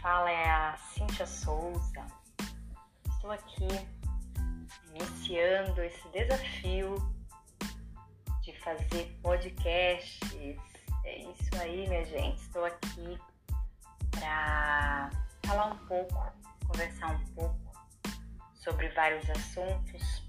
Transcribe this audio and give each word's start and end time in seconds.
fala 0.00 0.30
é 0.30 0.50
a 0.50 0.76
Cíntia 0.76 1.26
Souza. 1.26 2.06
Estou 3.08 3.30
aqui 3.30 3.68
iniciando 4.94 5.82
esse 5.82 6.08
desafio 6.08 6.96
de 8.42 8.52
fazer 8.60 9.18
podcasts. 9.22 10.58
É 11.04 11.18
isso 11.18 11.50
aí, 11.60 11.88
minha 11.88 12.04
gente. 12.04 12.40
Estou 12.40 12.64
aqui 12.64 13.18
para 14.10 15.10
falar 15.46 15.66
um 15.66 15.78
pouco, 15.86 16.32
conversar 16.66 17.14
um 17.14 17.24
pouco 17.34 17.58
sobre 18.54 18.88
vários 18.90 19.28
assuntos, 19.30 20.22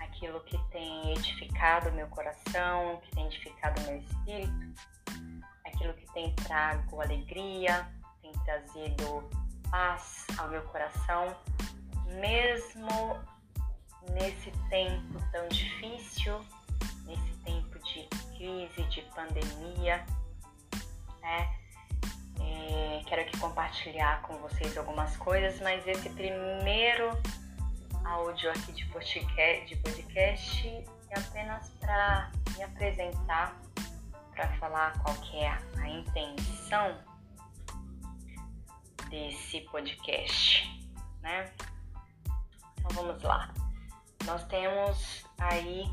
aquilo 0.00 0.40
que 0.44 0.58
tem 0.70 1.12
edificado 1.12 1.90
meu 1.92 2.06
coração, 2.08 3.00
que 3.02 3.10
tem 3.12 3.26
edificado 3.26 3.80
meu 3.82 3.98
espírito, 3.98 4.74
aquilo 5.64 5.94
que 5.94 6.06
tem 6.12 6.34
trago 6.34 7.00
alegria, 7.00 7.88
tem 8.30 8.44
trazido 8.44 9.28
paz 9.70 10.26
ao 10.38 10.48
meu 10.48 10.62
coração, 10.62 11.36
mesmo 12.06 13.20
nesse 14.12 14.50
tempo 14.68 15.20
tão 15.32 15.46
difícil, 15.48 16.40
nesse 17.04 17.32
tempo 17.44 17.78
de 17.80 18.06
crise, 18.36 18.82
de 18.88 19.02
pandemia, 19.14 20.04
né? 21.20 21.56
É, 22.40 23.02
quero 23.06 23.22
aqui 23.22 23.38
compartilhar 23.38 24.22
com 24.22 24.34
vocês 24.38 24.76
algumas 24.76 25.16
coisas, 25.16 25.60
mas 25.60 25.86
esse 25.86 26.08
primeiro 26.10 27.10
áudio 28.04 28.50
aqui 28.50 28.72
de 28.72 28.86
podcast, 28.86 29.66
de 29.66 29.76
podcast 29.76 30.84
é 31.10 31.18
apenas 31.18 31.68
para 31.80 32.30
me 32.56 32.62
apresentar, 32.64 33.56
para 34.34 34.48
falar 34.56 34.98
qual 35.00 35.14
é 35.34 35.48
a 35.48 35.88
intenção 35.88 37.09
desse 39.10 39.60
podcast, 39.62 40.64
né? 41.20 41.52
Então 42.78 42.90
vamos 42.92 43.22
lá. 43.22 43.52
Nós 44.24 44.44
temos 44.44 45.26
aí 45.38 45.84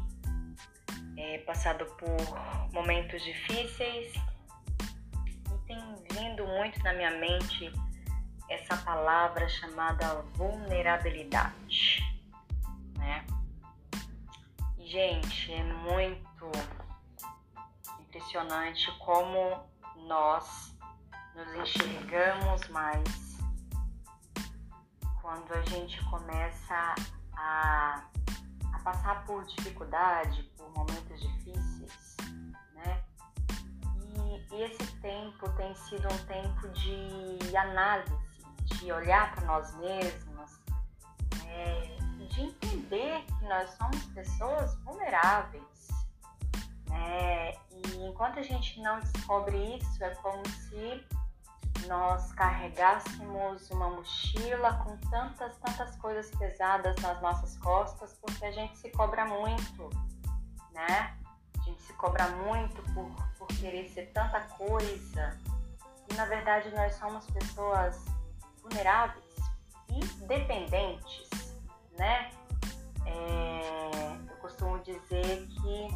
é, 1.18 1.40
passado 1.40 1.86
por 1.98 2.72
momentos 2.72 3.24
difíceis 3.24 4.14
e 4.16 5.58
tem 5.66 5.80
vindo 6.12 6.46
muito 6.46 6.82
na 6.84 6.94
minha 6.94 7.12
mente 7.12 7.74
essa 8.50 8.78
palavra 8.78 9.50
chamada 9.50 10.22
vulnerabilidade, 10.36 12.04
né? 12.98 13.26
Gente, 14.78 15.52
é 15.52 15.64
muito 15.64 16.52
impressionante 18.00 18.92
como 19.00 19.66
nós 20.08 20.77
nos 21.38 21.54
enxergamos 21.56 22.68
mais 22.70 23.38
quando 25.22 25.54
a 25.54 25.62
gente 25.64 26.04
começa 26.06 26.96
a, 27.36 28.04
a 28.74 28.80
passar 28.80 29.24
por 29.26 29.46
dificuldade, 29.46 30.42
por 30.58 30.68
momentos 30.72 31.22
difíceis, 31.22 32.18
né? 32.74 33.04
E, 34.16 34.56
e 34.56 34.64
esse 34.64 34.92
tempo 35.00 35.48
tem 35.52 35.76
sido 35.76 36.08
um 36.08 36.26
tempo 36.26 36.70
de 36.70 37.56
análise, 37.56 38.18
de 38.64 38.92
olhar 38.92 39.36
para 39.36 39.46
nós 39.46 39.76
mesmos, 39.76 40.60
né? 41.44 41.98
de 42.30 42.42
entender 42.42 43.24
que 43.26 43.46
nós 43.46 43.70
somos 43.72 44.04
pessoas 44.08 44.76
vulneráveis, 44.80 45.88
né? 46.88 47.54
E 47.70 48.08
enquanto 48.08 48.40
a 48.40 48.44
gente 48.44 48.82
não 48.82 49.00
descobre 49.02 49.78
isso, 49.78 50.04
é 50.04 50.10
como 50.16 50.42
se 50.48 51.06
nós 51.88 52.32
carregássemos 52.34 53.70
uma 53.72 53.90
mochila 53.90 54.74
com 54.84 54.98
tantas, 55.10 55.58
tantas 55.58 55.96
coisas 55.98 56.30
pesadas 56.36 56.96
nas 57.02 57.22
nossas 57.22 57.58
costas, 57.58 58.14
porque 58.22 58.46
a 58.46 58.52
gente 58.52 58.78
se 58.78 58.90
cobra 58.92 59.26
muito, 59.26 59.90
né? 60.72 61.18
A 61.58 61.62
gente 61.64 61.82
se 61.82 61.94
cobra 61.94 62.28
muito 62.30 62.82
por, 62.94 63.10
por 63.38 63.48
querer 63.48 63.90
ser 63.90 64.12
tanta 64.14 64.42
coisa. 64.42 65.38
E 66.10 66.14
na 66.14 66.26
verdade 66.26 66.70
nós 66.76 66.96
somos 66.96 67.26
pessoas 67.28 68.04
vulneráveis 68.62 69.24
e 69.90 70.06
dependentes, 70.26 71.56
né? 71.98 72.32
É, 73.06 74.18
eu 74.30 74.36
costumo 74.38 74.80
dizer 74.80 75.48
que 75.48 75.88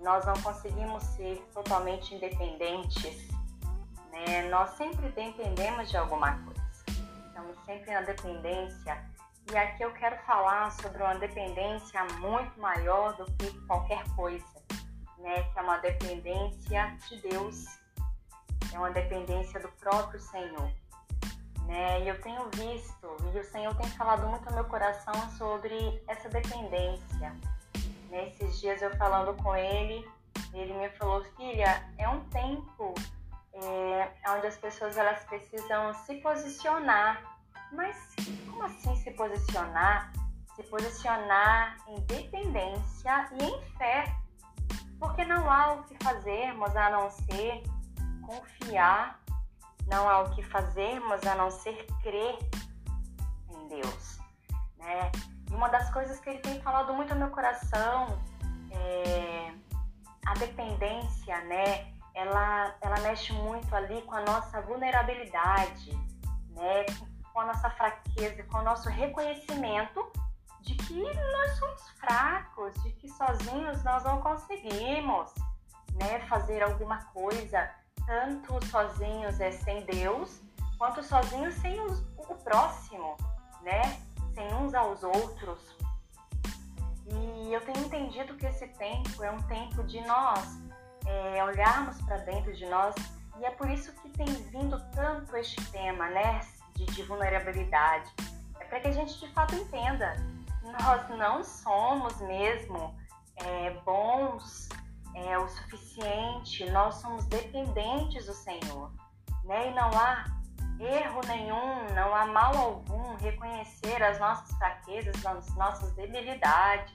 nós 0.00 0.24
não 0.24 0.40
conseguimos 0.42 1.02
ser 1.02 1.38
totalmente 1.52 2.14
independentes 2.14 3.28
é, 4.26 4.48
nós 4.48 4.70
sempre 4.70 5.08
dependemos 5.10 5.90
de 5.90 5.96
alguma 5.96 6.32
coisa. 6.38 6.62
Estamos 7.28 7.56
sempre 7.64 7.92
na 7.92 8.00
dependência. 8.00 9.04
E 9.50 9.56
aqui 9.56 9.82
eu 9.82 9.92
quero 9.92 10.16
falar 10.24 10.70
sobre 10.72 11.02
uma 11.02 11.14
dependência 11.14 12.04
muito 12.20 12.60
maior 12.60 13.16
do 13.16 13.24
que 13.32 13.50
qualquer 13.66 14.02
coisa, 14.14 14.44
né? 15.18 15.42
Que 15.42 15.58
é 15.58 15.62
uma 15.62 15.78
dependência 15.78 16.96
de 17.08 17.16
Deus, 17.28 17.64
é 18.72 18.78
uma 18.78 18.90
dependência 18.90 19.58
do 19.60 19.68
próprio 19.80 20.20
Senhor. 20.20 20.70
Né? 21.66 22.02
E 22.02 22.08
eu 22.08 22.20
tenho 22.20 22.48
visto, 22.54 23.16
e 23.34 23.38
o 23.38 23.44
Senhor 23.44 23.74
tem 23.76 23.88
falado 23.90 24.26
muito 24.26 24.46
ao 24.48 24.54
meu 24.54 24.64
coração 24.64 25.14
sobre 25.36 26.02
essa 26.08 26.28
dependência. 26.28 27.34
Nesses 28.10 28.60
dias 28.60 28.80
eu 28.80 28.94
falando 28.96 29.34
com 29.42 29.54
ele, 29.54 30.06
ele 30.54 30.72
me 30.74 30.88
falou, 30.90 31.22
filha, 31.36 31.86
é 31.98 32.08
um 32.08 32.20
tempo 32.30 32.94
é, 33.52 34.12
onde 34.30 34.46
as 34.46 34.56
pessoas 34.56 34.96
elas 34.96 35.22
precisam 35.24 35.94
se 35.94 36.16
posicionar. 36.16 37.22
Mas 37.72 38.14
como 38.46 38.64
assim 38.64 38.96
se 38.96 39.10
posicionar? 39.12 40.12
Se 40.54 40.62
posicionar 40.64 41.76
em 41.88 42.00
dependência 42.02 43.28
e 43.40 43.44
em 43.44 43.62
fé. 43.76 44.14
Porque 44.98 45.24
não 45.24 45.50
há 45.50 45.74
o 45.74 45.84
que 45.84 45.96
fazermos 46.02 46.74
a 46.74 46.90
não 46.90 47.10
ser 47.10 47.62
confiar, 48.22 49.20
não 49.86 50.08
há 50.08 50.20
o 50.20 50.30
que 50.34 50.42
fazermos 50.42 51.24
a 51.26 51.34
não 51.34 51.50
ser 51.50 51.86
crer 52.02 52.38
em 53.48 53.68
Deus. 53.68 54.18
Né? 54.76 55.12
E 55.50 55.54
uma 55.54 55.68
das 55.68 55.90
coisas 55.92 56.18
que 56.20 56.30
ele 56.30 56.40
tem 56.40 56.60
falado 56.60 56.92
muito 56.94 57.14
no 57.14 57.20
meu 57.20 57.30
coração 57.30 58.20
é 58.70 59.52
a 60.26 60.34
dependência, 60.34 61.40
né? 61.44 61.97
Ela, 62.18 62.74
ela 62.80 62.98
mexe 63.00 63.32
muito 63.32 63.72
ali 63.76 64.02
com 64.02 64.14
a 64.16 64.22
nossa 64.22 64.60
vulnerabilidade, 64.62 65.92
né? 66.50 66.84
com 67.32 67.40
a 67.40 67.46
nossa 67.46 67.70
fraqueza, 67.70 68.42
com 68.42 68.58
o 68.58 68.62
nosso 68.62 68.88
reconhecimento 68.88 70.04
de 70.60 70.74
que 70.74 71.00
nós 71.00 71.58
somos 71.58 71.88
fracos, 71.90 72.74
de 72.82 72.90
que 72.94 73.08
sozinhos 73.08 73.84
nós 73.84 74.02
não 74.02 74.20
conseguimos 74.20 75.32
né, 75.94 76.18
fazer 76.28 76.60
alguma 76.60 77.04
coisa, 77.12 77.70
tanto 78.04 78.66
sozinhos 78.66 79.40
é 79.40 79.52
sem 79.52 79.84
Deus, 79.84 80.42
quanto 80.76 81.00
sozinhos 81.04 81.54
sem 81.54 81.80
os, 81.80 82.00
o 82.16 82.34
próximo, 82.34 83.16
né? 83.62 83.82
sem 84.34 84.52
uns 84.54 84.74
aos 84.74 85.04
outros. 85.04 85.76
E 87.06 87.52
eu 87.52 87.60
tenho 87.60 87.86
entendido 87.86 88.34
que 88.34 88.46
esse 88.46 88.66
tempo 88.66 89.22
é 89.22 89.30
um 89.30 89.42
tempo 89.42 89.84
de 89.84 90.00
nós 90.00 90.68
é, 91.06 91.44
olharmos 91.44 92.00
para 92.02 92.18
dentro 92.18 92.54
de 92.54 92.66
nós 92.66 92.94
e 93.38 93.44
é 93.44 93.50
por 93.50 93.70
isso 93.70 93.92
que 94.00 94.08
tem 94.10 94.26
vindo 94.26 94.78
tanto 94.90 95.36
este 95.36 95.64
tema, 95.70 96.08
né, 96.10 96.40
de, 96.74 96.84
de 96.86 97.02
vulnerabilidade. 97.04 98.10
É 98.60 98.64
para 98.64 98.80
que 98.80 98.88
a 98.88 98.92
gente 98.92 99.18
de 99.18 99.32
fato 99.32 99.54
entenda, 99.54 100.16
nós 100.80 101.08
não 101.16 101.44
somos 101.44 102.20
mesmo 102.20 102.94
é, 103.36 103.70
bons 103.84 104.68
é, 105.14 105.38
o 105.38 105.48
suficiente, 105.48 106.68
nós 106.70 106.96
somos 106.96 107.24
dependentes 107.26 108.26
do 108.26 108.34
Senhor, 108.34 108.92
né? 109.44 109.70
E 109.70 109.74
não 109.74 109.90
há 109.90 110.24
erro 110.80 111.20
nenhum, 111.26 111.94
não 111.94 112.14
há 112.14 112.26
mal 112.26 112.56
algum 112.56 113.16
reconhecer 113.16 114.02
as 114.02 114.18
nossas 114.20 114.50
fraquezas, 114.58 115.24
as 115.24 115.54
nossas 115.56 115.92
debilidades 115.92 116.94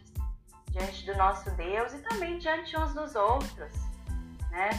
diante 0.69 1.05
do 1.05 1.15
nosso 1.17 1.49
Deus 1.51 1.93
e 1.93 1.99
também 1.99 2.37
diante 2.37 2.77
uns 2.77 2.93
dos 2.93 3.15
outros 3.15 3.92
né? 4.53 4.69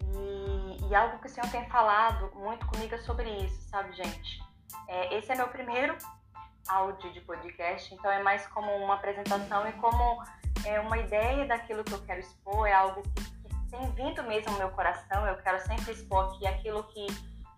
E, 0.00 0.88
e, 0.88 0.94
algo 0.94 1.18
que 1.18 1.26
o 1.26 1.30
Senhor 1.30 1.48
tem 1.50 1.68
falado 1.68 2.34
muito 2.34 2.66
comigo 2.66 2.94
é 2.94 2.98
sobre 2.98 3.28
isso, 3.44 3.68
sabe, 3.68 3.92
gente? 3.92 4.42
É, 4.88 5.16
esse 5.16 5.30
é 5.30 5.36
meu 5.36 5.48
primeiro 5.48 5.96
áudio 6.66 7.12
de 7.12 7.20
podcast, 7.20 7.94
então 7.94 8.10
é 8.10 8.22
mais 8.22 8.46
como 8.48 8.70
uma 8.76 8.94
apresentação 8.94 9.68
e 9.68 9.72
como 9.74 10.22
é 10.64 10.80
uma 10.80 10.96
ideia 10.96 11.46
daquilo 11.46 11.84
que 11.84 11.92
eu 11.92 12.02
quero 12.02 12.20
expor, 12.20 12.66
é 12.66 12.72
algo 12.72 13.02
que, 13.02 13.24
que 13.24 13.70
tem 13.70 13.90
vindo 13.92 14.22
mesmo 14.22 14.52
no 14.52 14.58
meu 14.58 14.70
coração, 14.70 15.26
eu 15.26 15.36
quero 15.42 15.60
sempre 15.66 15.92
expor 15.92 16.34
aqui 16.34 16.46
aquilo 16.46 16.82
que 16.84 17.06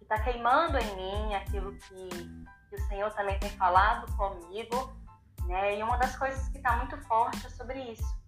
está 0.02 0.20
queimando 0.20 0.76
em 0.79 0.97
mim, 0.97 1.35
aquilo 1.35 1.73
que, 1.76 2.09
que 2.69 2.75
o 2.75 2.88
Senhor 2.88 3.12
também 3.12 3.38
tem 3.38 3.50
falado 3.50 4.11
comigo, 4.17 4.93
né? 5.47 5.79
E 5.79 5.82
uma 5.85 5.97
das 5.99 6.17
coisas 6.17 6.49
que 6.49 6.56
está 6.56 6.76
muito 6.76 6.97
forte 7.06 7.47
é 7.47 7.50
sobre 7.50 7.79
isso 7.93 8.25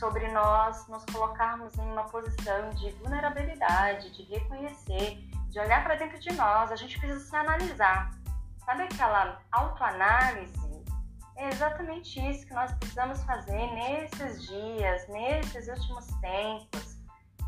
sobre 0.00 0.26
nós 0.32 0.88
nos 0.88 1.04
colocarmos 1.04 1.78
em 1.78 1.82
uma 1.82 2.04
posição 2.04 2.70
de 2.70 2.90
vulnerabilidade, 2.92 4.10
de 4.10 4.22
reconhecer 4.24 5.30
de 5.50 5.58
olhar 5.58 5.82
para 5.82 5.96
dentro 5.96 6.18
de 6.18 6.32
nós, 6.34 6.70
a 6.70 6.76
gente 6.76 6.98
precisa 6.98 7.20
se 7.20 7.36
analisar. 7.36 8.10
Sabe 8.64 8.84
aquela 8.84 9.40
autoanálise? 9.50 10.84
É 11.36 11.48
exatamente 11.48 12.20
isso 12.30 12.46
que 12.46 12.54
nós 12.54 12.72
precisamos 12.74 13.22
fazer 13.24 13.66
nesses 13.72 14.46
dias, 14.46 15.08
nesses 15.08 15.68
últimos 15.68 16.06
tempos, 16.20 16.96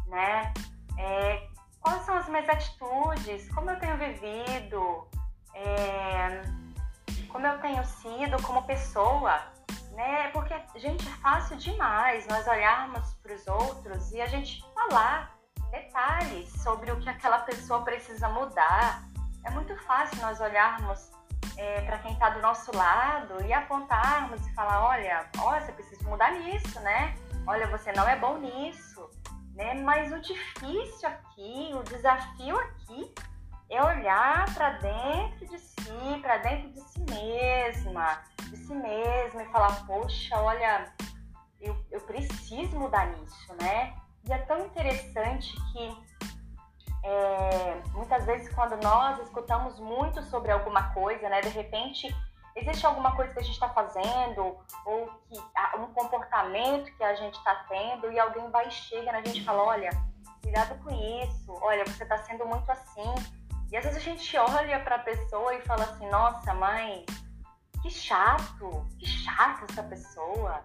né? 0.09 0.53
É, 0.99 1.49
quais 1.81 2.03
são 2.03 2.17
as 2.17 2.29
minhas 2.29 2.49
atitudes? 2.49 3.49
Como 3.55 3.71
eu 3.71 3.79
tenho 3.79 3.97
vivido? 3.97 5.07
É, 5.55 6.43
como 7.29 7.47
eu 7.47 7.59
tenho 7.61 7.85
sido 7.85 8.43
como 8.43 8.63
pessoa? 8.65 9.41
Né? 9.93 10.29
Porque, 10.29 10.55
gente, 10.77 11.07
é 11.07 11.13
fácil 11.17 11.57
demais 11.57 12.27
nós 12.27 12.47
olharmos 12.47 13.15
para 13.23 13.35
os 13.35 13.47
outros 13.47 14.11
e 14.13 14.21
a 14.21 14.27
gente 14.27 14.65
falar 14.75 15.37
detalhes 15.71 16.51
sobre 16.63 16.91
o 16.91 16.99
que 16.99 17.09
aquela 17.09 17.39
pessoa 17.41 17.83
precisa 17.83 18.29
mudar. 18.29 19.03
É 19.45 19.51
muito 19.51 19.77
fácil 19.85 20.21
nós 20.23 20.41
olharmos 20.41 21.11
é, 21.57 21.83
para 21.83 21.99
quem 21.99 22.13
está 22.13 22.31
do 22.31 22.41
nosso 22.41 22.75
lado 22.77 23.45
e 23.45 23.53
apontarmos 23.53 24.47
e 24.47 24.55
falar, 24.55 24.85
olha, 24.85 25.29
você 25.35 25.73
precisa 25.73 26.09
mudar 26.09 26.33
nisso, 26.33 26.81
né? 26.81 27.15
Olha, 27.47 27.67
você 27.67 27.93
não 27.93 28.09
é 28.09 28.17
bom 28.17 28.39
nisso, 28.39 29.11
né? 29.55 29.75
Mas 29.75 30.13
o 30.13 30.21
difícil 30.21 31.09
aqui, 31.09 31.71
o 31.75 31.83
desafio 31.83 32.59
aqui 32.59 33.13
é 33.73 33.83
olhar 33.83 34.53
para 34.55 34.71
dentro 34.71 35.47
de 35.47 35.59
si, 35.59 36.19
para 36.21 36.37
dentro 36.39 36.71
de 36.71 36.81
si 36.81 37.01
mesma, 37.01 38.23
de 38.51 38.57
si 38.57 38.75
mesma 38.75 39.43
e 39.43 39.49
falar, 39.51 39.87
poxa, 39.87 40.39
olha, 40.39 40.93
eu, 41.61 41.77
eu 41.91 42.01
preciso 42.03 42.79
mudar 42.79 43.07
nisso, 43.07 43.55
né? 43.61 43.95
E 44.25 44.33
é 44.33 44.39
tão 44.39 44.67
interessante 44.67 45.55
que 45.73 46.13
é, 47.05 47.83
muitas 47.95 48.25
vezes 48.27 48.55
quando 48.55 48.81
nós 48.83 49.19
escutamos 49.21 49.79
muito 49.81 50.23
sobre 50.25 50.53
alguma 50.53 50.93
coisa, 50.93 51.29
né, 51.29 51.41
de 51.41 51.49
repente 51.49 52.15
existe 52.55 52.87
alguma 52.87 53.17
coisa 53.17 53.33
que 53.33 53.41
a 53.41 53.43
gente 53.43 53.55
está 53.55 53.71
fazendo 53.71 54.57
ou 54.85 55.07
que 55.29 55.39
um 55.79 55.87
comportamento 55.95 56.95
que 56.97 57.03
a 57.03 57.15
gente 57.15 57.35
está 57.35 57.55
tendo 57.69 58.13
e 58.13 58.21
alguém 58.21 58.49
vai 58.51 58.69
e 58.69 58.71
chega 58.71 59.11
na 59.11 59.23
gente 59.23 59.41
e 59.41 59.45
fala, 59.45 59.63
olha, 59.63 59.91
cuidado 60.43 60.79
com 60.85 60.91
isso, 61.23 61.59
olha, 61.63 61.85
você 61.85 62.03
está 62.03 62.19
sendo 62.19 62.45
muito 62.47 62.71
assim. 62.71 63.15
E 63.73 63.77
às 63.79 63.85
vezes 63.85 63.99
a 63.99 64.05
gente 64.05 64.37
olha 64.37 64.81
para 64.81 64.97
a 64.97 64.99
pessoa 64.99 65.55
e 65.55 65.63
fala 65.63 65.85
assim, 65.85 66.07
nossa, 66.11 66.53
mãe, 66.53 67.07
que 67.81 67.91
chato, 67.91 68.87
que 68.99 69.07
chato 69.07 69.65
essa 69.71 69.83
pessoa, 69.85 70.63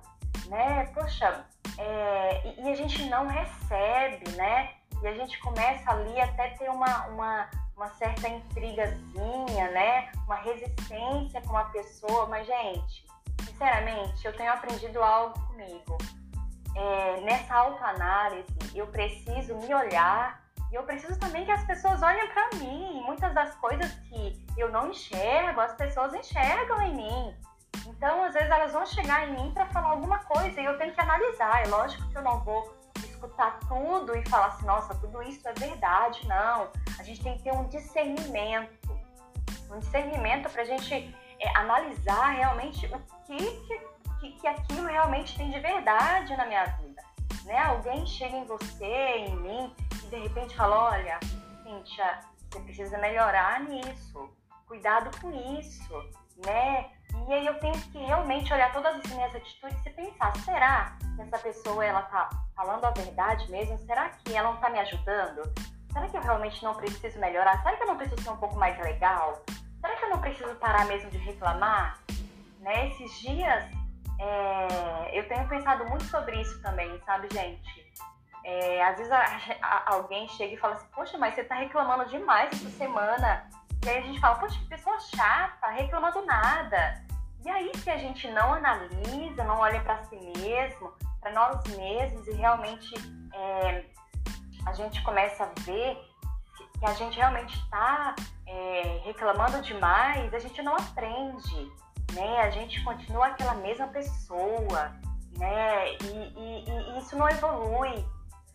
né? 0.48 0.88
Poxa, 0.88 1.45
é, 1.77 2.48
e, 2.50 2.62
e, 2.63 2.69
a 2.69 2.75
gente 2.75 3.06
não 3.06 3.25
recebe, 3.25 4.30
né? 4.31 4.74
E 5.01 5.07
a 5.07 5.13
gente 5.13 5.39
começa 5.39 5.89
ali 5.89 6.19
até 6.19 6.50
ter 6.50 6.69
uma, 6.69 7.07
uma, 7.07 7.50
uma 7.77 7.88
certa 7.92 8.27
intrigazinha, 8.27 9.71
né? 9.71 10.12
Uma 10.25 10.36
resistência 10.36 11.42
com 11.44 11.56
a 11.56 11.63
pessoa. 11.65 12.25
Mas, 12.25 12.45
gente, 12.45 13.06
sinceramente, 13.45 14.25
eu 14.25 14.36
tenho 14.36 14.51
aprendido 14.51 15.01
algo 15.01 15.39
comigo. 15.48 15.98
É, 16.75 17.21
nessa 17.21 17.56
autoanálise, 17.56 18.53
eu 18.75 18.86
preciso 18.88 19.56
me 19.56 19.74
olhar 19.74 20.45
e 20.72 20.75
eu 20.75 20.84
preciso 20.84 21.18
também 21.19 21.46
que 21.46 21.52
as 21.52 21.64
pessoas 21.64 22.02
olhem 22.02 22.28
para 22.28 22.50
mim. 22.58 23.02
Muitas 23.06 23.34
das 23.34 23.56
coisas 23.56 23.92
que 24.10 24.46
eu 24.58 24.69
não 24.72 24.90
enxergo, 24.90 25.62
as 25.62 25.74
pessoas 25.74 26.14
enxergam 26.14 26.81
em 26.81 26.96
mim. 26.96 27.36
Então, 27.88 28.24
às 28.24 28.34
vezes, 28.34 28.50
elas 28.50 28.74
vão 28.74 28.86
chegar 28.86 29.28
em 29.28 29.34
mim 29.34 29.52
para 29.54 29.66
falar 29.68 29.90
alguma 29.90 30.19
coisa 30.19 30.60
e 30.60 30.66
eu 30.66 30.78
tenho 30.78 30.94
que 30.94 31.00
analisar. 31.00 31.66
É 31.66 31.68
lógico 31.68 32.08
que 32.10 32.18
eu 32.18 32.22
não 32.22 32.44
vou 32.44 32.75
escutar 32.98 33.60
tudo 33.68 34.16
e 34.16 34.28
falar 34.30 34.48
assim, 34.48 34.66
nossa, 34.66 34.94
tudo 34.96 35.22
isso 35.24 35.48
é 35.48 35.54
verdade. 35.54 36.28
Não. 36.28 36.70
A 37.00 37.04
gente 37.04 37.24
tem 37.24 37.38
que 37.38 37.44
ter 37.44 37.54
um 37.54 37.68
discernimento. 37.70 38.98
Um 39.72 39.80
discernimento 39.80 40.50
para 40.50 40.63
a 40.63 40.66
gente 40.66 40.94
é, 41.40 41.58
analisar 41.58 42.30
realmente 42.31 42.86
o 42.88 43.00
que, 43.25 43.38
que, 44.20 44.31
que 44.34 44.48
aquilo 44.48 44.88
realmente 44.88 45.38
tem 45.38 45.50
de 45.50 45.60
verdade 45.60 46.36
na 46.36 46.46
minha 46.46 46.66
vida. 46.66 47.02
Né? 47.46 47.58
Alguém 47.60 48.06
chega 48.06 48.36
em 48.36 48.46
você, 48.46 48.86
em 48.86 49.36
mim, 49.38 49.75
de 50.09 50.18
repente 50.18 50.56
fala, 50.56 50.92
olha, 50.92 51.19
Cíntia, 51.63 52.19
você 52.50 52.59
precisa 52.62 52.98
melhorar 52.98 53.62
nisso. 53.62 54.30
Cuidado 54.68 55.09
com 55.21 55.31
isso, 55.59 55.94
né? 56.45 56.89
E 57.27 57.33
aí 57.33 57.45
eu 57.45 57.59
tenho 57.59 57.74
que 57.74 57.98
realmente 57.98 58.54
olhar 58.54 58.71
todas 58.74 58.95
as 58.95 59.12
minhas 59.12 59.33
atitudes 59.36 59.86
e 59.86 59.89
pensar, 59.89 60.36
será 60.38 60.98
que 61.15 61.21
essa 61.21 61.38
pessoa 61.39 61.86
ela 61.86 62.01
tá 62.04 62.30
falando 62.56 62.86
a 62.86 62.92
verdade 62.92 63.50
mesmo? 63.50 63.77
Será 63.80 64.09
que 64.09 64.36
ela 64.36 64.51
não 64.51 64.59
tá 64.59 64.69
me 64.69 64.80
ajudando? 64.80 65.44
Será 65.92 66.07
que 66.07 66.18
eu 66.18 66.21
realmente 66.21 66.63
não 66.63 66.75
preciso 66.75 67.19
melhorar? 67.19 67.62
Será 67.63 67.75
que 67.75 67.83
eu 67.83 67.88
não 67.88 67.98
preciso 67.98 68.21
ser 68.21 68.30
um 68.30 68.38
pouco 68.38 68.56
mais 68.56 68.77
legal? 68.80 69.44
Será 69.81 69.95
que 69.95 70.06
eu 70.06 70.10
não 70.10 70.19
preciso 70.19 70.56
parar 70.56 70.86
mesmo 70.86 71.10
de 71.10 71.18
reclamar? 71.18 72.00
Né? 72.60 72.89
Esses 72.89 73.19
dias 73.19 73.63
é, 74.19 75.19
eu 75.19 75.27
tenho 75.27 75.48
pensado 75.48 75.86
muito 75.86 76.06
sobre 76.06 76.42
isso 76.42 76.62
também, 76.62 77.00
sabe, 77.06 77.27
gente? 77.31 77.87
É, 78.48 78.82
às 78.82 78.96
vezes 78.96 79.12
a, 79.12 79.26
a, 79.62 79.94
alguém 79.94 80.26
chega 80.30 80.54
e 80.54 80.58
fala 80.58 80.76
assim, 80.76 80.88
poxa, 80.96 81.18
mas 81.18 81.36
você 81.36 81.44
tá 81.44 81.56
reclamando 81.56 82.06
demais 82.06 82.50
essa 82.54 82.70
semana. 82.78 83.46
E 83.84 83.90
aí 83.90 83.98
a 83.98 84.02
gente 84.02 84.22
fala, 84.22 84.36
poxa, 84.36 84.58
que 84.58 84.68
pessoa 84.68 84.98
chata, 85.02 85.68
reclamando 85.68 86.26
nada. 86.26 87.04
E 87.46 87.50
aí, 87.50 87.70
se 87.76 87.90
a 87.90 87.98
gente 87.98 88.26
não 88.32 88.54
analisa, 88.54 89.44
não 89.44 89.60
olha 89.60 89.82
para 89.82 90.02
si 90.06 90.16
mesmo, 90.38 90.94
para 91.20 91.34
nós 91.34 91.62
mesmos 91.76 92.26
e 92.26 92.32
realmente 92.36 92.94
é, 93.34 93.84
a 94.66 94.72
gente 94.72 95.04
começa 95.04 95.44
a 95.44 95.62
ver 95.64 95.98
que 96.80 96.86
a 96.86 96.94
gente 96.94 97.18
realmente 97.18 97.54
está 97.54 98.16
é, 98.46 99.02
reclamando 99.04 99.62
demais, 99.62 100.34
a 100.34 100.40
gente 100.40 100.62
não 100.62 100.74
aprende, 100.74 101.70
né? 102.14 102.40
A 102.44 102.50
gente 102.50 102.82
continua 102.82 103.28
aquela 103.28 103.56
mesma 103.56 103.88
pessoa, 103.88 104.96
né? 105.38 105.92
E, 105.96 106.34
e, 106.38 106.70
e 106.70 106.98
isso 106.98 107.18
não 107.18 107.28
evolui. 107.28 108.06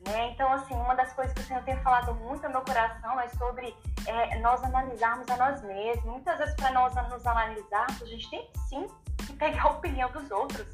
Né? 0.06 0.30
Então, 0.30 0.52
assim, 0.52 0.74
uma 0.74 0.94
das 0.94 1.12
coisas 1.12 1.32
que 1.32 1.40
o 1.40 1.44
Senhor 1.44 1.62
tem 1.62 1.76
falado 1.78 2.14
muito 2.16 2.42
no 2.42 2.50
meu 2.50 2.62
coração 2.62 3.20
é 3.20 3.28
sobre 3.28 3.76
é, 4.06 4.38
nós 4.40 4.62
analisarmos 4.64 5.28
a 5.30 5.36
nós 5.36 5.62
mesmos. 5.62 6.04
Muitas 6.04 6.38
vezes, 6.38 6.54
para 6.56 6.72
nós 6.72 6.94
nos 7.08 7.24
analisarmos, 7.24 8.02
a 8.02 8.06
gente 8.06 8.28
tem 8.28 8.50
sim 8.68 8.86
que 9.18 9.32
pegar 9.34 9.62
a 9.62 9.70
opinião 9.70 10.10
dos 10.10 10.28
outros. 10.30 10.66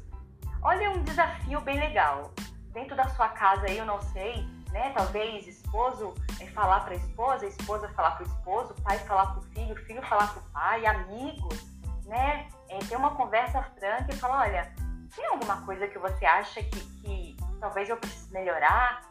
Olha 0.63 0.89
um 0.89 1.03
desafio 1.03 1.61
bem 1.61 1.79
legal. 1.79 2.31
Dentro 2.71 2.95
da 2.95 3.07
sua 3.09 3.29
casa 3.29 3.67
aí, 3.67 3.77
eu 3.77 3.85
não 3.85 4.01
sei, 4.01 4.43
né? 4.71 4.91
Talvez 4.95 5.47
esposo 5.47 6.15
é, 6.39 6.47
falar 6.47 6.81
para 6.81 6.93
a 6.93 6.97
esposa, 6.97 7.45
esposa 7.45 7.87
falar 7.89 8.11
para 8.11 8.23
o 8.23 8.27
esposo, 8.27 8.75
pai 8.83 8.97
falar 8.99 9.27
para 9.27 9.39
o 9.39 9.43
filho, 9.53 9.75
filho 9.85 10.01
falar 10.07 10.27
para 10.33 10.39
o 10.39 10.49
pai, 10.51 10.85
amigos, 10.85 11.65
né? 12.05 12.47
É, 12.67 12.79
ter 12.79 12.95
uma 12.95 13.15
conversa 13.15 13.61
franca 13.77 14.11
e 14.11 14.15
falar, 14.15 14.41
olha, 14.41 14.73
tem 15.15 15.25
alguma 15.27 15.61
coisa 15.65 15.87
que 15.87 15.97
você 15.99 16.25
acha 16.25 16.63
que, 16.63 16.79
que 16.79 17.37
talvez 17.59 17.89
eu 17.89 17.97
precise 17.97 18.31
melhorar? 18.31 19.08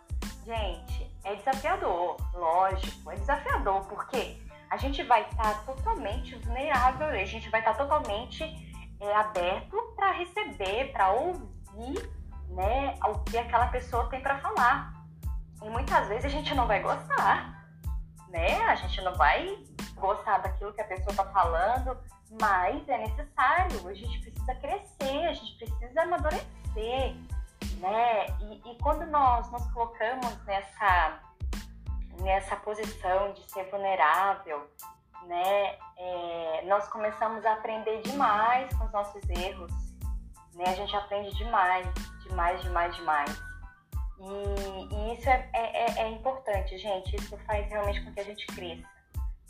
Gente, 0.48 1.14
é 1.24 1.34
desafiador, 1.34 2.16
lógico, 2.32 3.10
é 3.10 3.16
desafiador, 3.16 3.84
porque 3.84 4.40
a 4.70 4.78
gente 4.78 5.02
vai 5.02 5.20
estar 5.28 5.62
totalmente 5.66 6.36
vulnerável, 6.36 7.08
a 7.08 7.24
gente 7.26 7.50
vai 7.50 7.60
estar 7.60 7.74
totalmente 7.74 8.42
é, 8.98 9.14
aberto 9.14 9.76
para 9.94 10.10
receber, 10.12 10.90
para 10.90 11.10
ouvir 11.10 12.10
né, 12.48 12.94
o 13.06 13.18
que 13.24 13.36
aquela 13.36 13.66
pessoa 13.66 14.08
tem 14.08 14.22
para 14.22 14.38
falar. 14.38 14.94
E 15.62 15.68
muitas 15.68 16.08
vezes 16.08 16.24
a 16.24 16.30
gente 16.30 16.54
não 16.54 16.66
vai 16.66 16.80
gostar, 16.80 17.68
né? 18.30 18.58
A 18.62 18.74
gente 18.74 19.02
não 19.02 19.14
vai 19.16 19.54
gostar 19.96 20.38
daquilo 20.38 20.72
que 20.72 20.80
a 20.80 20.86
pessoa 20.86 21.10
está 21.10 21.26
falando, 21.26 21.94
mas 22.40 22.88
é 22.88 22.96
necessário, 22.96 23.86
a 23.86 23.92
gente 23.92 24.18
precisa 24.20 24.54
crescer, 24.54 25.26
a 25.26 25.34
gente 25.34 25.58
precisa 25.58 26.02
amadurecer, 26.04 27.16
né? 27.78 28.26
E, 28.40 28.70
e 28.70 28.78
quando 28.82 29.06
nós 29.06 29.50
nos 29.50 29.66
colocamos 29.72 30.44
nessa 30.44 31.20
nessa 32.20 32.56
posição 32.56 33.32
de 33.32 33.48
ser 33.50 33.64
vulnerável, 33.70 34.68
né? 35.26 35.76
É, 35.96 36.62
nós 36.66 36.88
começamos 36.88 37.44
a 37.44 37.52
aprender 37.52 38.00
demais 38.02 38.72
com 38.74 38.84
os 38.84 38.92
nossos 38.92 39.22
erros, 39.30 39.72
né? 40.54 40.64
A 40.66 40.74
gente 40.74 40.94
aprende 40.96 41.34
demais, 41.36 41.86
demais, 42.24 42.60
demais, 42.62 42.96
demais. 42.96 43.48
E, 44.20 44.94
e 44.94 45.14
isso 45.14 45.28
é, 45.28 45.48
é, 45.52 45.80
é, 45.80 46.02
é 46.02 46.08
importante, 46.10 46.76
gente. 46.78 47.14
Isso 47.16 47.36
faz 47.46 47.68
realmente 47.70 48.02
com 48.02 48.12
que 48.12 48.20
a 48.20 48.24
gente 48.24 48.46
cresça. 48.46 48.98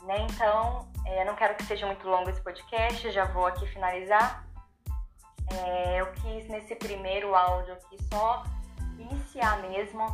Né? 0.02 0.26
Então, 0.30 0.88
é, 1.06 1.24
não 1.24 1.34
quero 1.34 1.54
que 1.56 1.64
seja 1.64 1.86
muito 1.86 2.08
longo 2.08 2.30
esse 2.30 2.40
podcast, 2.40 3.10
já 3.10 3.24
vou 3.24 3.46
aqui 3.46 3.66
finalizar. 3.66 4.44
É, 5.50 6.00
eu 6.00 6.12
quis 6.12 6.48
nesse 6.48 6.74
primeiro 6.76 7.34
áudio 7.34 7.74
aqui 7.74 7.96
só 8.04 8.44
iniciar 8.98 9.60
mesmo, 9.62 10.04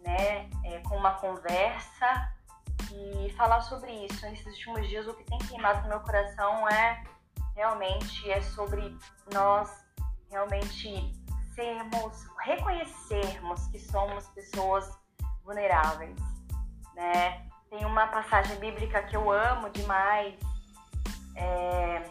né, 0.00 0.48
é, 0.64 0.80
com 0.88 0.96
uma 0.96 1.12
conversa 1.14 2.32
e 2.92 3.30
falar 3.32 3.60
sobre 3.62 3.90
isso. 4.06 4.24
Nesses 4.26 4.46
últimos 4.46 4.88
dias 4.88 5.06
o 5.06 5.14
que 5.14 5.24
tem 5.24 5.38
queimado 5.38 5.82
no 5.82 5.88
meu 5.88 6.00
coração 6.00 6.68
é 6.68 7.02
realmente 7.54 8.30
é 8.30 8.40
sobre 8.42 8.96
nós 9.32 9.70
realmente 10.30 11.12
sermos, 11.54 12.26
reconhecermos 12.40 13.66
que 13.68 13.78
somos 13.78 14.26
pessoas 14.28 14.98
vulneráveis, 15.44 16.16
né? 16.94 17.48
tem 17.70 17.84
uma 17.84 18.06
passagem 18.06 18.56
bíblica 18.58 19.02
que 19.02 19.16
eu 19.16 19.30
amo 19.30 19.68
demais, 19.70 20.34
é, 21.36 22.02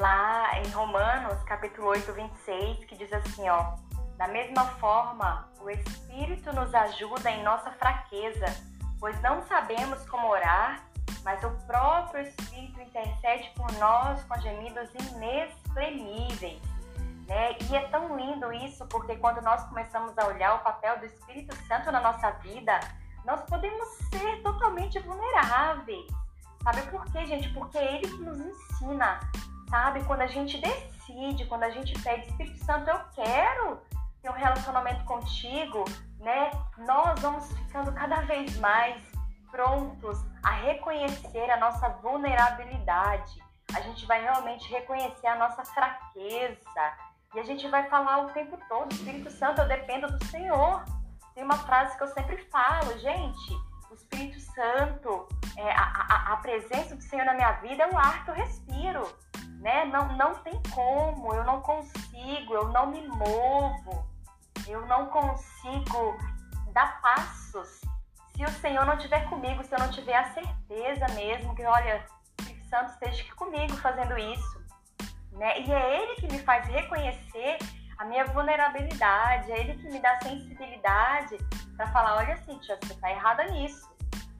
lá 0.00 0.58
em 0.58 0.68
Romanos, 0.70 1.42
capítulo 1.44 1.88
8, 1.88 2.12
26, 2.12 2.84
que 2.84 2.96
diz 2.96 3.12
assim, 3.12 3.48
ó, 3.48 3.74
da 4.16 4.28
mesma 4.28 4.66
forma, 4.78 5.48
o 5.60 5.70
Espírito 5.70 6.52
nos 6.52 6.74
ajuda 6.74 7.30
em 7.30 7.42
nossa 7.42 7.70
fraqueza, 7.72 8.46
pois 8.98 9.20
não 9.20 9.42
sabemos 9.42 10.08
como 10.08 10.28
orar, 10.28 10.80
mas 11.24 11.42
o 11.44 11.50
próprio 11.66 12.22
Espírito 12.22 12.80
intercede 12.80 13.50
por 13.56 13.70
nós 13.72 14.22
com 14.24 14.40
gemidos 14.40 14.88
inexprimíveis. 14.94 16.62
Né? 17.26 17.56
E 17.70 17.76
é 17.76 17.88
tão 17.88 18.16
lindo 18.16 18.52
isso, 18.52 18.86
porque 18.86 19.16
quando 19.16 19.40
nós 19.42 19.62
começamos 19.64 20.16
a 20.18 20.26
olhar 20.26 20.54
o 20.54 20.58
papel 20.60 20.98
do 20.98 21.06
Espírito 21.06 21.54
Santo 21.66 21.92
na 21.92 22.00
nossa 22.00 22.30
vida, 22.32 22.78
nós 23.24 23.40
podemos 23.42 23.88
ser 24.10 24.42
totalmente 24.42 24.98
vulneráveis. 25.00 26.06
Sabe 26.62 26.82
por 26.90 27.04
quê, 27.12 27.24
gente? 27.26 27.48
Porque 27.50 27.78
Ele 27.78 28.08
que 28.08 28.22
nos 28.22 28.38
ensina, 28.38 29.20
sabe? 29.72 30.04
Quando 30.04 30.20
a 30.20 30.26
gente 30.26 30.58
decide, 30.58 31.46
quando 31.46 31.62
a 31.62 31.70
gente 31.70 31.98
pede, 32.02 32.28
Espírito 32.28 32.62
Santo, 32.62 32.90
eu 32.90 33.00
quero 33.14 33.80
ter 34.20 34.28
um 34.28 34.34
relacionamento 34.34 35.02
contigo, 35.04 35.84
né? 36.20 36.50
Nós 36.76 37.18
vamos 37.20 37.50
ficando 37.56 37.90
cada 37.92 38.20
vez 38.20 38.54
mais 38.58 39.02
prontos 39.50 40.18
a 40.42 40.50
reconhecer 40.50 41.50
a 41.50 41.56
nossa 41.56 41.88
vulnerabilidade. 42.02 43.42
A 43.74 43.80
gente 43.80 44.04
vai 44.04 44.20
realmente 44.20 44.70
reconhecer 44.70 45.26
a 45.26 45.36
nossa 45.36 45.64
fraqueza. 45.64 46.84
E 47.34 47.40
a 47.40 47.42
gente 47.42 47.66
vai 47.68 47.88
falar 47.88 48.26
o 48.26 48.30
tempo 48.30 48.58
todo, 48.68 48.92
Espírito 48.92 49.30
Santo, 49.30 49.62
eu 49.62 49.68
dependo 49.68 50.06
do 50.06 50.22
Senhor. 50.26 50.84
Tem 51.34 51.42
uma 51.42 51.56
frase 51.56 51.96
que 51.96 52.02
eu 52.02 52.08
sempre 52.08 52.36
falo, 52.50 52.98
gente, 52.98 53.54
o 53.90 53.94
Espírito 53.94 54.38
Santo, 54.38 55.26
é, 55.56 55.72
a, 55.72 55.82
a, 55.82 56.32
a, 56.34 56.36
presença 56.36 56.94
do 56.94 57.02
Senhor 57.02 57.24
na 57.24 57.32
minha 57.32 57.52
vida 57.52 57.84
é 57.84 57.88
o 57.90 57.96
ar 57.96 58.22
que 58.22 58.30
eu 58.30 58.34
respiro, 58.34 59.08
né? 59.62 59.84
Não, 59.86 60.16
não 60.16 60.34
tem 60.42 60.60
como, 60.74 61.32
eu 61.32 61.44
não 61.44 61.62
consigo, 61.62 62.52
eu 62.52 62.68
não 62.68 62.86
me 62.86 63.06
movo, 63.06 64.06
eu 64.66 64.84
não 64.86 65.06
consigo 65.06 66.18
dar 66.72 67.00
passos 67.00 67.80
se 68.34 68.44
o 68.44 68.50
Senhor 68.60 68.84
não 68.84 68.94
estiver 68.94 69.28
comigo, 69.28 69.62
se 69.62 69.74
eu 69.74 69.78
não 69.78 69.90
tiver 69.90 70.16
a 70.16 70.32
certeza 70.32 71.06
mesmo 71.14 71.54
que, 71.54 71.64
olha, 71.64 72.04
o 72.40 72.68
Santo 72.68 72.92
esteja 72.92 73.34
comigo 73.34 73.76
fazendo 73.76 74.18
isso, 74.18 74.64
né? 75.32 75.60
E 75.60 75.72
é 75.72 76.02
Ele 76.02 76.16
que 76.16 76.26
me 76.26 76.38
faz 76.40 76.66
reconhecer 76.66 77.58
a 77.98 78.04
minha 78.04 78.24
vulnerabilidade, 78.24 79.52
é 79.52 79.60
Ele 79.60 79.74
que 79.74 79.88
me 79.90 80.00
dá 80.00 80.18
sensibilidade 80.22 81.38
para 81.76 81.86
falar, 81.88 82.16
olha, 82.16 82.36
Cíntia, 82.38 82.78
você 82.82 82.94
está 82.94 83.10
errada 83.10 83.44
nisso, 83.44 83.88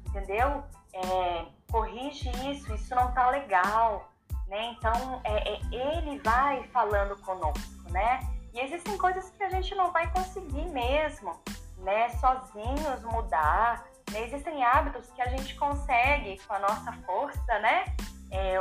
entendeu? 0.08 0.64
É, 0.94 1.46
corrige 1.70 2.30
isso, 2.50 2.74
isso 2.74 2.94
não 2.94 3.12
tá 3.12 3.28
legal, 3.28 4.11
né? 4.52 4.76
Então, 4.76 5.20
é, 5.24 5.54
é, 5.54 5.60
Ele 5.72 6.18
vai 6.18 6.62
falando 6.64 7.16
conosco, 7.22 7.90
né? 7.90 8.20
E 8.52 8.60
existem 8.60 8.98
coisas 8.98 9.30
que 9.30 9.42
a 9.42 9.48
gente 9.48 9.74
não 9.74 9.90
vai 9.90 10.12
conseguir 10.12 10.68
mesmo, 10.68 11.40
né? 11.78 12.10
Sozinhos 12.10 13.02
mudar. 13.04 13.82
Né? 14.12 14.24
Existem 14.24 14.62
hábitos 14.62 15.10
que 15.12 15.22
a 15.22 15.28
gente 15.28 15.54
consegue 15.54 16.38
com 16.46 16.52
a 16.52 16.58
nossa 16.58 16.92
força, 17.06 17.58
né? 17.60 17.96
É, 18.30 18.60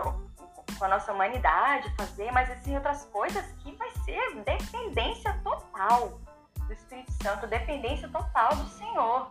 com 0.79 0.85
a 0.85 0.87
nossa 0.87 1.11
humanidade 1.11 1.93
fazer, 1.97 2.31
mas 2.31 2.49
existem 2.49 2.77
outras 2.77 3.03
coisas 3.07 3.45
que 3.61 3.75
vai 3.75 3.91
ser 4.05 4.35
dependência 4.45 5.37
total 5.43 6.21
do 6.67 6.73
Espírito 6.73 7.11
Santo, 7.21 7.47
dependência 7.47 8.07
total 8.07 8.55
do 8.55 8.69
Senhor. 8.69 9.29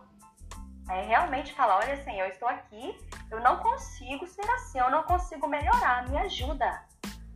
É 0.89 1.01
realmente 1.03 1.53
falar, 1.53 1.77
olha 1.77 2.03
Senhor, 2.03 2.25
eu 2.25 2.31
estou 2.31 2.47
aqui, 2.47 2.97
eu 3.29 3.39
não 3.39 3.57
consigo 3.57 4.27
ser 4.27 4.49
assim, 4.51 4.79
eu 4.79 4.89
não 4.89 5.03
consigo 5.03 5.47
melhorar, 5.47 6.07
me 6.09 6.17
ajuda. 6.17 6.83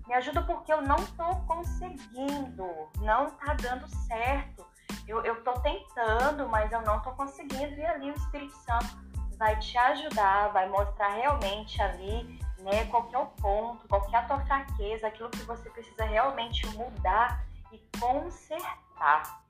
Me 0.08 0.14
ajuda 0.14 0.42
porque 0.44 0.72
eu 0.72 0.82
não 0.82 0.98
estou 0.98 1.36
conseguindo, 1.48 2.68
não 3.00 3.28
está 3.28 3.54
dando 3.54 3.88
certo. 4.08 4.66
Eu 5.08 5.22
estou 5.22 5.60
tentando, 5.60 6.48
mas 6.50 6.72
eu 6.72 6.82
não 6.82 6.98
estou 6.98 7.14
conseguindo. 7.14 7.76
E 7.76 7.86
ali 7.86 8.12
o 8.12 8.16
Espírito 8.16 8.56
Santo 8.58 9.06
vai 9.38 9.58
te 9.60 9.78
ajudar, 9.78 10.50
vai 10.50 10.68
mostrar 10.68 11.10
realmente 11.10 11.82
ali 11.82 12.40
né, 12.60 12.86
qual 12.86 13.10
é 13.12 13.18
o 13.18 13.26
ponto, 13.28 13.88
qual 13.88 14.08
é 14.12 14.16
a 14.16 14.24
tua 14.24 14.40
fraqueza, 14.46 15.08
aquilo 15.08 15.30
que 15.30 15.44
você 15.44 15.70
precisa 15.70 16.06
realmente 16.06 16.66
mudar 16.68 17.44
e 17.72 17.80
consertar. 18.00 19.45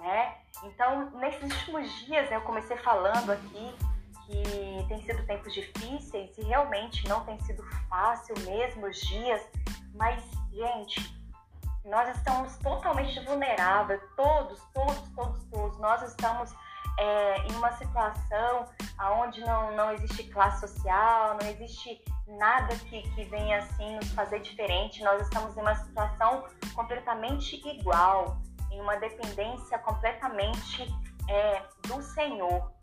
Né? 0.00 0.34
Então, 0.64 1.10
nesses 1.12 1.42
últimos 1.42 1.90
dias, 2.04 2.28
né, 2.28 2.36
eu 2.36 2.42
comecei 2.42 2.76
falando 2.78 3.30
aqui 3.30 3.74
que 4.26 4.86
tem 4.88 5.02
sido 5.02 5.24
tempos 5.26 5.52
difíceis 5.52 6.36
e 6.38 6.42
realmente 6.42 7.06
não 7.08 7.24
tem 7.24 7.38
sido 7.40 7.62
fácil 7.88 8.34
mesmo 8.40 8.86
os 8.86 8.98
dias, 9.00 9.42
mas, 9.94 10.22
gente, 10.50 11.24
nós 11.84 12.16
estamos 12.16 12.56
totalmente 12.58 13.20
vulneráveis, 13.24 14.00
todos, 14.16 14.60
todos, 14.72 15.08
todos, 15.10 15.44
todos. 15.44 15.78
Nós 15.78 16.02
estamos 16.02 16.54
é, 16.98 17.46
em 17.46 17.52
uma 17.56 17.72
situação 17.72 18.66
onde 19.20 19.40
não, 19.40 19.76
não 19.76 19.92
existe 19.92 20.24
classe 20.24 20.66
social, 20.66 21.36
não 21.40 21.48
existe 21.48 22.02
nada 22.26 22.74
que, 22.76 23.02
que 23.02 23.24
venha 23.24 23.58
assim 23.58 23.96
nos 23.96 24.10
fazer 24.12 24.40
diferente. 24.40 25.02
Nós 25.02 25.20
estamos 25.22 25.56
em 25.56 25.60
uma 25.60 25.74
situação 25.74 26.44
completamente 26.74 27.56
igual, 27.68 28.38
em 28.74 28.80
uma 28.80 28.96
dependência 28.96 29.78
completamente 29.78 30.86
é, 31.28 31.62
do 31.86 32.02
Senhor 32.02 32.74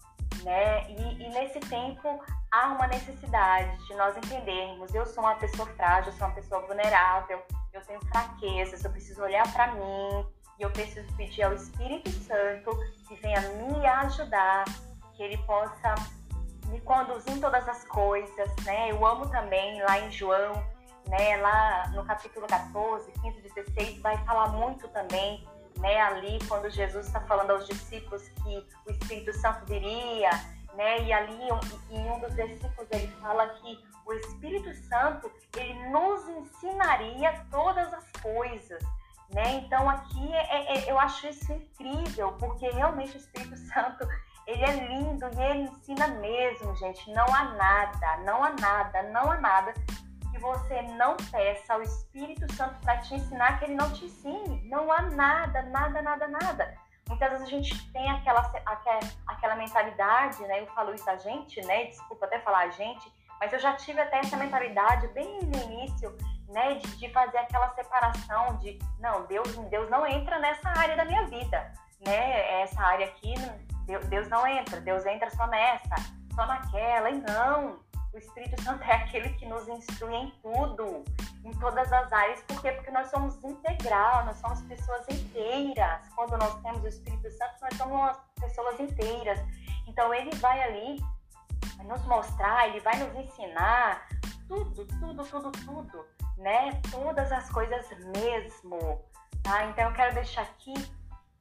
né? 0.43 0.89
E, 0.89 1.23
e, 1.23 1.29
nesse 1.29 1.59
tempo 1.59 2.23
há 2.51 2.67
uma 2.69 2.87
necessidade 2.87 3.77
de 3.85 3.93
nós 3.95 4.15
entendermos: 4.17 4.93
eu 4.93 5.05
sou 5.05 5.23
uma 5.23 5.35
pessoa 5.35 5.67
frágil, 5.75 6.11
eu 6.11 6.17
sou 6.17 6.27
uma 6.27 6.33
pessoa 6.33 6.61
vulnerável, 6.61 7.41
eu 7.73 7.81
tenho 7.81 7.99
fraquezas, 8.05 8.83
eu 8.83 8.91
preciso 8.91 9.21
olhar 9.21 9.51
para 9.53 9.73
mim 9.73 10.25
e 10.59 10.63
eu 10.63 10.69
preciso 10.71 11.07
pedir 11.15 11.43
ao 11.43 11.53
Espírito 11.53 12.09
Santo 12.09 12.71
que 13.07 13.15
venha 13.15 13.41
me 13.41 13.85
ajudar, 13.85 14.65
que 15.13 15.23
ele 15.23 15.37
possa 15.39 15.95
me 16.67 16.79
conduzir 16.81 17.33
em 17.33 17.41
todas 17.41 17.67
as 17.67 17.83
coisas, 17.85 18.49
né? 18.63 18.91
Eu 18.91 19.05
amo 19.05 19.29
também 19.29 19.81
lá 19.83 19.99
em 19.99 20.11
João, 20.11 20.53
né? 21.07 21.37
Lá 21.37 21.87
no 21.89 22.03
capítulo 22.05 22.47
14, 22.47 23.11
15, 23.11 23.41
16 23.41 24.01
vai 24.01 24.17
falar 24.25 24.47
muito 24.49 24.87
também 24.89 25.45
né, 25.81 25.99
ali 25.99 26.39
quando 26.47 26.69
Jesus 26.69 27.07
está 27.07 27.19
falando 27.21 27.51
aos 27.51 27.67
discípulos 27.67 28.29
que 28.29 28.65
o 28.87 28.91
Espírito 28.91 29.33
Santo 29.33 29.65
viria, 29.65 30.29
né, 30.75 31.03
e 31.03 31.11
ali 31.11 31.49
em 31.89 32.09
um 32.09 32.19
dos 32.19 32.33
versículos 32.33 32.87
ele 32.91 33.07
fala 33.19 33.49
que 33.49 33.77
o 34.05 34.13
Espírito 34.13 34.73
Santo 34.73 35.31
ele 35.57 35.89
nos 35.89 36.27
ensinaria 36.29 37.45
todas 37.51 37.93
as 37.93 38.09
coisas, 38.21 38.81
né? 39.33 39.61
Então 39.65 39.89
aqui 39.89 40.33
é, 40.33 40.55
é, 40.55 40.77
é 40.77 40.91
eu 40.91 40.99
acho 40.99 41.27
isso 41.27 41.51
incrível 41.53 42.33
porque 42.33 42.69
realmente 42.69 43.15
o 43.15 43.19
Espírito 43.19 43.55
Santo 43.57 44.07
ele 44.47 44.63
é 44.63 44.87
lindo 44.87 45.25
e 45.37 45.41
ele 45.41 45.61
ensina 45.63 46.07
mesmo, 46.07 46.75
gente. 46.75 47.09
Não 47.11 47.25
há 47.33 47.43
nada, 47.53 48.17
não 48.25 48.43
há 48.43 48.49
nada, 48.49 49.03
não 49.03 49.31
há 49.31 49.39
nada 49.39 49.73
você 50.39 50.81
não 50.81 51.15
peça 51.31 51.73
ao 51.73 51.81
Espírito 51.81 52.51
Santo 52.53 52.79
para 52.81 52.97
te 52.97 53.15
ensinar 53.15 53.59
que 53.59 53.65
ele 53.65 53.75
não 53.75 53.91
te 53.91 54.05
ensine. 54.05 54.61
Não 54.69 54.91
há 54.91 55.01
nada, 55.03 55.61
nada, 55.63 56.01
nada, 56.01 56.27
nada. 56.27 56.77
Muitas 57.07 57.29
vezes 57.31 57.47
a 57.47 57.49
gente 57.49 57.91
tem 57.91 58.09
aquela, 58.09 58.39
aquela, 58.65 58.99
aquela 59.27 59.55
mentalidade, 59.55 60.41
né? 60.43 60.61
Eu 60.61 60.67
falo 60.67 60.93
isso 60.93 61.05
da 61.05 61.17
gente, 61.17 61.61
né? 61.65 61.85
Desculpa 61.85 62.25
até 62.25 62.39
falar 62.39 62.59
a 62.59 62.69
gente, 62.69 63.11
mas 63.39 63.51
eu 63.51 63.59
já 63.59 63.73
tive 63.73 63.99
até 63.99 64.19
essa 64.19 64.37
mentalidade 64.37 65.07
bem 65.09 65.39
no 65.41 65.57
início, 65.63 66.15
né? 66.47 66.75
De, 66.75 66.87
de 66.97 67.09
fazer 67.09 67.37
aquela 67.39 67.69
separação 67.73 68.57
de, 68.57 68.79
não, 68.99 69.25
Deus, 69.25 69.57
Deus 69.69 69.89
não 69.89 70.07
entra 70.07 70.39
nessa 70.39 70.69
área 70.69 70.95
da 70.95 71.03
minha 71.03 71.25
vida, 71.25 71.73
né? 72.05 72.61
Essa 72.61 72.81
área 72.81 73.07
aqui, 73.07 73.33
Deus 74.07 74.29
não 74.29 74.47
entra, 74.47 74.79
Deus 74.79 75.05
entra 75.05 75.29
só 75.31 75.45
nessa, 75.47 75.95
só 76.33 76.45
naquela, 76.45 77.09
e 77.09 77.19
não 77.21 77.79
o 78.13 78.17
Espírito 78.17 78.61
Santo 78.61 78.83
é 78.83 78.93
aquele 78.93 79.29
que 79.29 79.45
nos 79.45 79.67
instrui 79.67 80.13
em 80.13 80.31
tudo, 80.41 81.03
em 81.45 81.51
todas 81.59 81.91
as 81.91 82.11
áreas. 82.11 82.41
Por 82.43 82.61
quê? 82.61 82.71
Porque 82.73 82.91
nós 82.91 83.09
somos 83.09 83.41
integral, 83.43 84.25
nós 84.25 84.37
somos 84.37 84.61
pessoas 84.63 85.05
inteiras. 85.09 86.07
Quando 86.15 86.37
nós 86.37 86.53
temos 86.61 86.83
o 86.83 86.87
Espírito 86.87 87.29
Santo, 87.31 87.53
nós 87.61 87.77
somos 87.77 88.17
pessoas 88.39 88.79
inteiras. 88.79 89.39
Então, 89.87 90.13
ele 90.13 90.33
vai 90.37 90.61
ali 90.61 91.01
nos 91.85 92.03
mostrar, 92.05 92.67
ele 92.67 92.81
vai 92.81 92.97
nos 92.97 93.15
ensinar 93.15 94.07
tudo, 94.47 94.85
tudo, 94.85 95.23
tudo, 95.23 95.51
tudo, 95.51 96.05
né? 96.37 96.81
Todas 96.91 97.31
as 97.31 97.49
coisas 97.49 97.87
mesmo, 98.17 99.01
tá? 99.41 99.65
Então, 99.67 99.85
eu 99.85 99.93
quero 99.93 100.13
deixar 100.13 100.41
aqui 100.41 100.73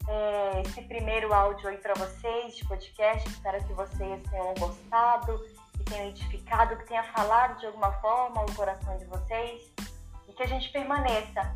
é, 0.06 0.62
esse 0.62 0.82
primeiro 0.82 1.34
áudio 1.34 1.68
aí 1.68 1.78
para 1.78 1.94
vocês 1.94 2.56
de 2.56 2.64
podcast. 2.64 3.28
Espero 3.28 3.64
que 3.64 3.72
vocês 3.72 4.22
tenham 4.30 4.54
gostado 4.54 5.40
tenha 5.90 6.08
edificado, 6.08 6.76
que 6.76 6.86
tenha 6.86 7.02
falado 7.12 7.58
de 7.58 7.66
alguma 7.66 7.92
forma 8.00 8.42
o 8.42 8.54
coração 8.54 8.96
de 8.96 9.04
vocês 9.06 9.72
e 10.28 10.32
que 10.32 10.42
a 10.42 10.46
gente 10.46 10.70
permaneça 10.70 11.54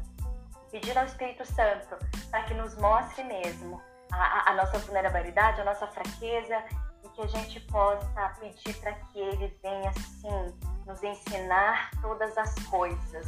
pedindo 0.71 0.99
ao 0.99 1.07
Espírito 1.07 1.47
Santo 1.47 1.97
para 2.31 2.43
que 2.43 2.55
nos 2.55 2.77
mostre 2.77 3.23
mesmo 3.23 3.81
a, 4.11 4.51
a, 4.51 4.55
nossa 4.55 4.79
vulnerabilidade, 4.79 5.61
a 5.61 5.65
nossa 5.65 5.87
fraqueza 5.87 6.65
e 7.05 7.09
que 7.11 7.23
a 7.23 7.27
gente 7.29 7.61
possa 7.61 8.29
pedir 8.41 8.75
para 8.81 8.93
que 8.93 9.21
Ele 9.21 9.57
venha, 9.63 9.93
sim, 9.93 10.59
nos 10.85 11.03
ensinar 11.03 11.91
todas 12.03 12.37
as 12.37 12.55
coisas, 12.67 13.27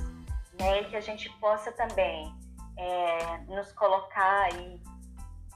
né? 0.58 0.82
E 0.82 0.84
que 0.86 0.96
a 0.96 1.00
gente 1.00 1.30
possa 1.38 1.70
também 1.72 2.34
é, 2.76 3.38
nos 3.46 3.72
colocar 3.72 4.44
aí 4.52 4.82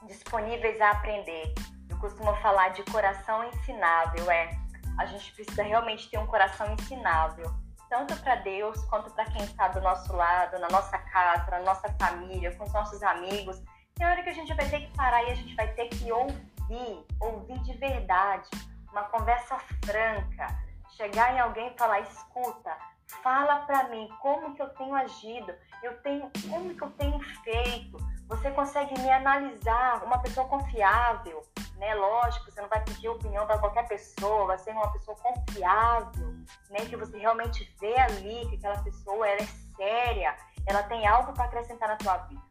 disponíveis 0.07 0.79
a 0.79 0.91
aprender. 0.91 1.53
Eu 1.89 1.97
costumo 1.97 2.33
falar 2.37 2.69
de 2.69 2.83
coração 2.83 3.43
ensinável, 3.43 4.31
é. 4.31 4.60
A 4.97 5.05
gente 5.05 5.33
precisa 5.33 5.63
realmente 5.63 6.09
ter 6.09 6.17
um 6.17 6.27
coração 6.27 6.71
ensinável, 6.73 7.53
tanto 7.89 8.15
para 8.17 8.35
Deus 8.35 8.83
quanto 8.85 9.11
para 9.11 9.25
quem 9.25 9.43
está 9.43 9.67
do 9.67 9.81
nosso 9.81 10.13
lado, 10.15 10.57
na 10.59 10.69
nossa 10.69 10.97
casa, 10.97 11.51
na 11.51 11.59
nossa 11.59 11.93
família, 11.99 12.55
com 12.55 12.63
os 12.63 12.73
nossos 12.73 13.01
amigos. 13.03 13.61
Tem 13.95 14.07
hora 14.07 14.23
que 14.23 14.29
a 14.29 14.33
gente 14.33 14.53
vai 14.53 14.67
ter 14.69 14.81
que 14.81 14.95
parar 14.95 15.23
e 15.23 15.31
a 15.31 15.35
gente 15.35 15.53
vai 15.55 15.67
ter 15.73 15.87
que 15.89 16.11
ouvir, 16.11 17.05
ouvir 17.19 17.59
de 17.59 17.73
verdade, 17.73 18.49
uma 18.91 19.03
conversa 19.03 19.57
franca, 19.85 20.47
chegar 20.95 21.35
em 21.35 21.39
alguém 21.39 21.67
e 21.67 21.77
falar: 21.77 21.99
escuta, 22.01 22.75
fala 23.21 23.59
para 23.65 23.89
mim 23.89 24.09
como 24.21 24.55
que 24.55 24.61
eu 24.61 24.69
tenho 24.69 24.95
agido, 24.95 25.53
eu 25.83 26.01
tenho 26.01 26.31
como 26.49 26.73
que 26.73 26.81
eu 26.81 26.89
tenho 26.91 27.19
feito. 27.43 27.97
Você 28.27 28.49
consegue 28.51 28.97
me 29.01 29.11
analisar, 29.11 30.03
uma 30.05 30.19
pessoa 30.19 30.47
confiável, 30.47 31.43
né? 31.81 31.95
Lógico, 31.95 32.45
você 32.45 32.61
não 32.61 32.69
vai 32.69 32.79
pedir 32.83 33.09
opinião 33.09 33.45
para 33.47 33.57
qualquer 33.57 33.87
pessoa, 33.87 34.45
vai 34.45 34.57
ser 34.59 34.71
uma 34.71 34.93
pessoa 34.93 35.17
confiável, 35.17 36.27
né? 36.69 36.85
Que 36.87 36.95
você 36.95 37.17
realmente 37.17 37.75
vê 37.81 37.99
ali 37.99 38.47
que 38.49 38.55
aquela 38.55 38.81
pessoa 38.83 39.27
ela 39.27 39.41
é 39.41 39.47
séria, 39.75 40.37
ela 40.67 40.83
tem 40.83 41.07
algo 41.07 41.33
para 41.33 41.45
acrescentar 41.45 41.89
na 41.89 41.95
tua 41.95 42.17
vida, 42.17 42.41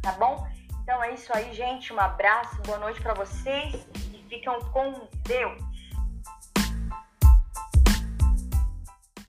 tá 0.00 0.12
bom? 0.12 0.46
Então 0.82 1.02
é 1.02 1.12
isso 1.12 1.36
aí, 1.36 1.52
gente. 1.52 1.92
Um 1.92 1.98
abraço, 1.98 2.62
boa 2.62 2.78
noite 2.78 3.02
para 3.02 3.14
vocês 3.14 3.88
e 4.12 4.24
ficam 4.28 4.60
com 4.70 5.08
Deus. 5.24 5.73